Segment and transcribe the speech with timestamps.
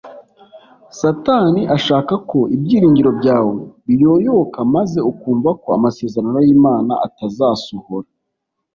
[0.99, 3.55] Satani ashaka ko ibyiringiro byawe
[3.87, 8.07] biyoyoka maze ukumva ko amasezerano y Imana atazasohora